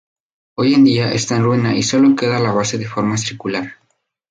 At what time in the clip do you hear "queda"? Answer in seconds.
2.15-2.39